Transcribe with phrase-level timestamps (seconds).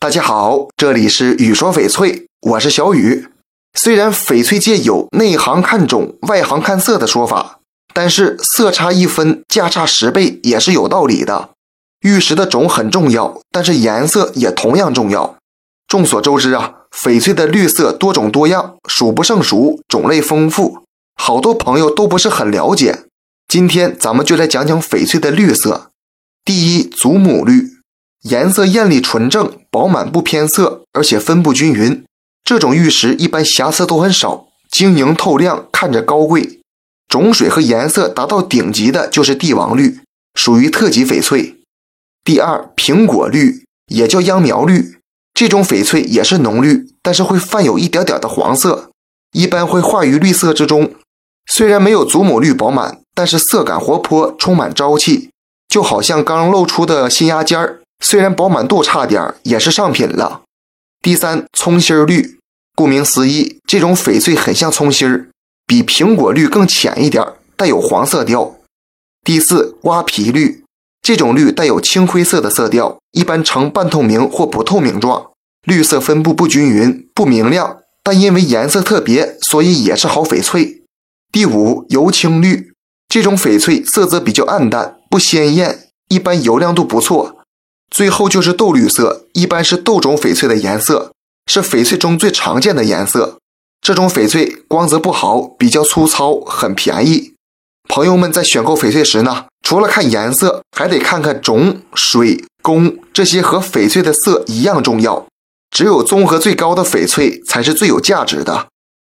[0.00, 3.26] 大家好，这里是雨说翡翠，我是小雨。
[3.74, 7.58] 虽然翡翠界有内行看种，外行看色的说法，
[7.92, 11.50] 但是色差一分，价差十倍也是有道理的。
[12.02, 15.36] 玉石的种很重要，但是颜色也同样重要。
[15.88, 20.84] 众所周知啊，翡翠的绿色多种多样，数不胜数，种类丰富，
[21.16, 23.06] 好多朋友都不是很了解。
[23.48, 25.90] 今天咱们就来讲讲翡翠的绿色。
[26.44, 27.80] 第一，祖母绿，
[28.22, 32.04] 颜色艳丽纯正，饱满不偏色，而且分布均匀。
[32.44, 36.60] 这种玉石一般瑕疵都很少，晶莹透亮，看着高贵。
[37.06, 40.00] 种水和颜色达到顶级的就是帝王绿，
[40.34, 41.58] 属于特级翡翠。
[42.24, 44.98] 第二，苹果绿也叫秧苗绿。
[45.32, 48.90] 这种翡翠也是浓绿，但是会泛有一点点的黄色，
[49.32, 50.94] 一般会化于绿色之中。
[51.46, 55.30] 虽然没有祖母绿饱满，但是色感活泼，充满朝气，
[55.68, 57.80] 就好像刚露出的新芽尖儿。
[58.00, 60.42] 虽然饱满度差点，也是上品了。
[61.02, 62.38] 第三，葱心绿，
[62.74, 65.28] 顾名思义，这种翡翠很像葱心儿，
[65.66, 67.24] 比苹果绿更浅一点，
[67.56, 68.56] 带有黄色调。
[69.24, 70.64] 第四，瓜皮绿。
[71.00, 75.30] 这种绿带有青灰色的色调，一般呈半透明或不透明状，
[75.64, 80.82] 绿色分布不均匀，不明亮，但因为颜色特别，所以也是好翡翠。
[81.32, 82.72] 第五，油青绿，
[83.08, 87.37] 这种翡翠色泽比较暗淡，不鲜艳，一般油亮度不错。
[87.90, 91.12] 最后就是豆绿色，一般是豆种翡翠的颜色，
[91.46, 93.38] 是翡翠中最常见的颜色。
[93.80, 97.34] 这种翡翠光泽不好，比较粗糙，很便宜。
[97.88, 99.46] 朋友们在选购翡翠时呢？
[99.62, 105.26] 除了看颜色，还得看看种、水、工这些和翡翠的色一样重要。
[105.70, 108.68] 只有综合最高的翡翠才是最有价值的。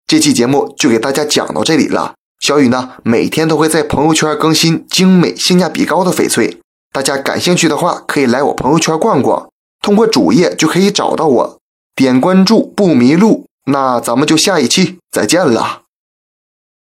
[0.08, 2.14] 这期节目就给大家讲到这里了。
[2.40, 6.61] 小雨呢，每天都会在朋友圈更新精美、性价比高的翡翠，
[6.92, 9.50] 大家感兴趣的话，可以来我朋友圈逛逛，
[9.82, 11.58] 通过主页就可以找到我，
[11.96, 13.46] 点关注不迷路。
[13.66, 15.84] 那咱们就下一期再见了。